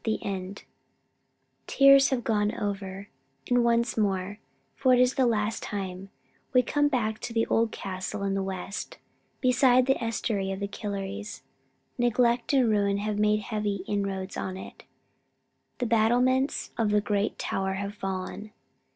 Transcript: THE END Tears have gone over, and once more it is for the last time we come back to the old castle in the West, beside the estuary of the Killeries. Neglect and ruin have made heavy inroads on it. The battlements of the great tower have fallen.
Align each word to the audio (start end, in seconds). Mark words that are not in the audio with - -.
THE 0.03 0.17
END 0.23 0.63
Tears 1.67 2.09
have 2.09 2.23
gone 2.23 2.55
over, 2.55 3.09
and 3.47 3.63
once 3.63 3.95
more 3.95 4.39
it 4.83 4.99
is 4.99 5.13
for 5.13 5.15
the 5.21 5.27
last 5.27 5.61
time 5.61 6.09
we 6.53 6.63
come 6.63 6.87
back 6.87 7.19
to 7.19 7.33
the 7.33 7.45
old 7.45 7.71
castle 7.71 8.23
in 8.23 8.33
the 8.33 8.41
West, 8.41 8.97
beside 9.41 9.85
the 9.85 10.03
estuary 10.03 10.51
of 10.51 10.59
the 10.59 10.67
Killeries. 10.67 11.43
Neglect 11.99 12.51
and 12.51 12.67
ruin 12.67 12.97
have 12.97 13.19
made 13.19 13.41
heavy 13.41 13.83
inroads 13.87 14.37
on 14.37 14.57
it. 14.57 14.85
The 15.77 15.85
battlements 15.85 16.71
of 16.79 16.89
the 16.89 16.99
great 16.99 17.37
tower 17.37 17.73
have 17.73 17.93
fallen. 17.93 18.53